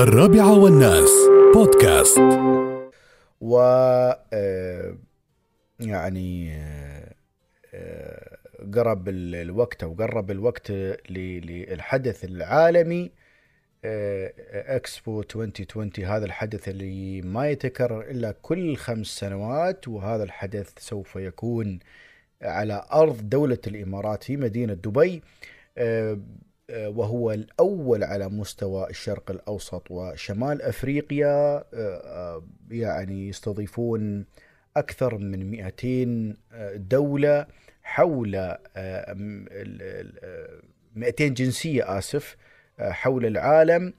[0.00, 1.10] الرابعة والناس.
[1.54, 2.18] بودكاست.
[3.40, 3.58] و
[4.32, 4.96] آه،
[5.80, 6.52] يعني
[7.74, 8.36] آه،
[8.74, 10.70] قرب ال- الوقت أو قرب الوقت
[11.10, 13.10] للحدث العالمي
[13.84, 14.32] آه،
[14.76, 21.78] إكسبو 2020 هذا الحدث اللي ما يتكرر إلا كل خمس سنوات وهذا الحدث سوف يكون
[22.42, 25.22] على أرض دولة الإمارات في مدينة دبي.
[26.74, 34.24] وهو الأول على مستوى الشرق الأوسط وشمال أفريقيا آه، آه، يعني يستضيفون
[34.76, 36.36] أكثر من 200
[36.76, 37.46] دولة
[37.82, 38.56] حول آه،
[39.14, 40.60] م- ال- ال- آه،
[40.96, 42.36] 200 جنسية آسف
[42.80, 43.92] آه، حول العالم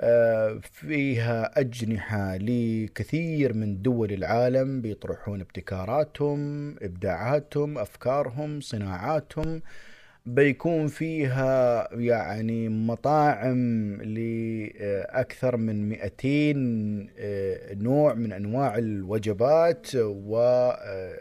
[0.00, 9.62] آه، فيها أجنحة لكثير من دول العالم بيطرحون ابتكاراتهم إبداعاتهم أفكارهم صناعاتهم.
[10.34, 21.16] بيكون فيها يعني مطاعم لأكثر من 200 آه، نوع من أنواع الوجبات وال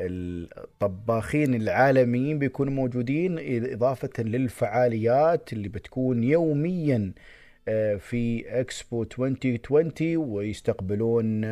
[0.00, 3.36] الطباخين العالميين بيكونوا موجودين
[3.72, 7.12] إضافة للفعاليات اللي بتكون يوميا
[7.68, 11.44] آه، في اكسبو 2020 ويستقبلون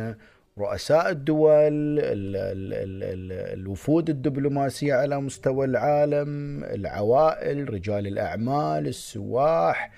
[0.59, 2.35] رؤساء الدول ال- ال-
[2.73, 9.91] ال- ال- الوفود الدبلوماسية على مستوى العالم العوائل رجال الأعمال السواح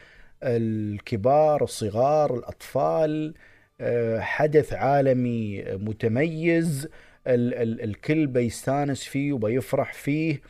[0.44, 3.34] الكبار الصغار الأطفال
[3.82, 6.88] آه، حدث عالمي متميز
[7.28, 10.42] ال- ال- الكل بيستانس فيه وبيفرح فيه.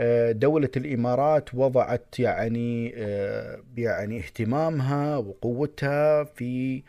[0.00, 6.82] آه، دولة الإمارات وضعت يعني آه، يعني اهتمامها وقوتها في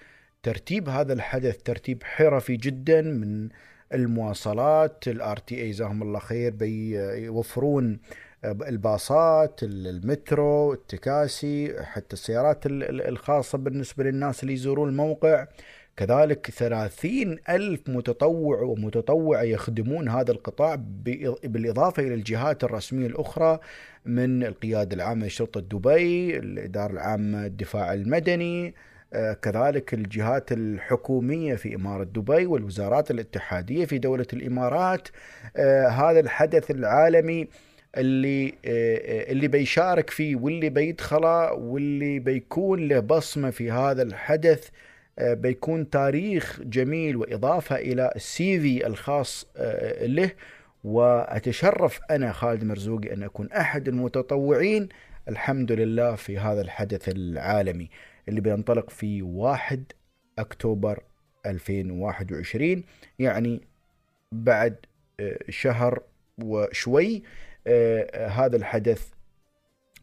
[0.43, 3.49] ترتيب هذا الحدث ترتيب حرفي جدا من
[3.93, 7.99] المواصلات ال RTA جزاهم الله خير بيوفرون
[8.45, 15.47] الباصات المترو التكاسي حتى السيارات ال- ال- الخاصة بالنسبة للناس اللي يزورون الموقع.
[15.97, 20.75] كذلك ثلاثين ألف متطوع ومتطوعة يخدمون هذا القطاع
[21.43, 23.59] بالإضافة إلى الجهات الرسمية الأخرى
[24.05, 28.75] من القيادة العامة لشرطة دبي الإدارة العامة الدفاع المدني
[29.41, 35.07] كذلك الجهات الحكومية في إمارة دبي والوزارات الاتحادية في دولة الإمارات
[35.57, 37.47] آه، هذا الحدث العالمي
[37.97, 44.69] اللي آه، آه، اللي بيشارك فيه واللي بيدخله واللي بيكون له بصمة في هذا الحدث
[45.19, 50.31] آه، بيكون تاريخ جميل وإضافة إلى السي في الخاص آه، له.
[50.83, 54.89] وأتشرف أنا خالد مرزوقي أن أكون أحد المتطوعين
[55.29, 57.89] الحمد لله في هذا الحدث العالمي
[58.29, 59.83] اللي بينطلق في 1
[60.39, 61.03] أكتوبر
[61.45, 62.83] 2021
[63.19, 63.61] يعني
[64.31, 64.75] بعد
[65.19, 66.03] آه، شهر
[66.43, 67.23] وشوي
[67.67, 69.07] آه، هذا الحدث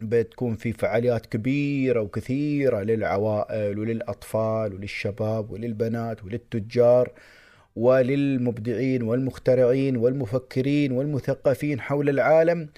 [0.00, 7.12] بتكون في فعاليات كبيرة وكثيرة للعوائل وللأطفال وللشباب وللبنات وللتجار
[7.76, 12.68] وللمبدعين والمخترعين والمفكرين والمثقفين حول العالم.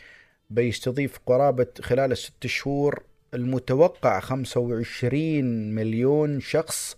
[0.50, 3.02] بيستضيف قرابة خلال الست شهور
[3.34, 6.96] المتوقع 25 مليون شخص.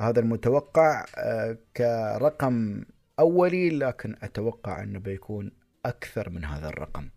[0.00, 2.84] هذا المتوقع آه، كرقم
[3.18, 5.52] أولي لكن أتوقع أنه بيكون
[5.84, 7.08] أكثر من هذا الرقم.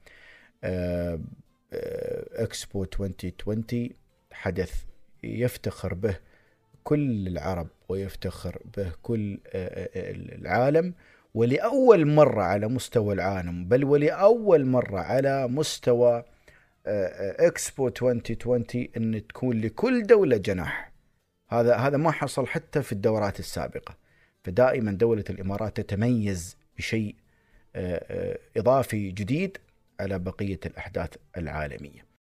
[0.64, 1.20] آه،
[1.74, 3.90] آه، إكسبو 2020
[4.32, 4.84] حدث
[5.24, 6.20] يفتخر به
[6.84, 10.94] كل العرب ويفتخر به كل العالم.
[11.36, 16.24] ولأول مرة على مستوى العالم بل ولأول مرة على مستوى
[16.88, 20.92] آه، آه، إكسبو 2020 إن تكون لكل دولة جناح.
[21.50, 23.96] هذا هذا ما حصل حتى في الدورات السابقة.
[24.44, 27.16] فدائما دولة الإمارات تتميز بشيء
[27.76, 29.58] آه، إضافي جديد
[30.00, 32.06] على بقية الأحداث العالمية.